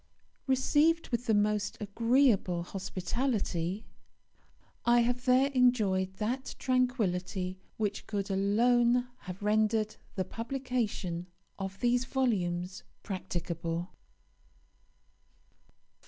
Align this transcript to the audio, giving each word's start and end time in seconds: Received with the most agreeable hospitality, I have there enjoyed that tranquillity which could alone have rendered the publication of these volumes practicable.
Received 0.47 1.09
with 1.09 1.27
the 1.27 1.35
most 1.35 1.77
agreeable 1.79 2.63
hospitality, 2.63 3.85
I 4.83 5.01
have 5.01 5.25
there 5.25 5.51
enjoyed 5.51 6.15
that 6.15 6.55
tranquillity 6.57 7.59
which 7.77 8.07
could 8.07 8.31
alone 8.31 9.07
have 9.29 9.43
rendered 9.43 9.97
the 10.15 10.25
publication 10.25 11.27
of 11.59 11.79
these 11.81 12.05
volumes 12.05 12.81
practicable. 13.03 13.89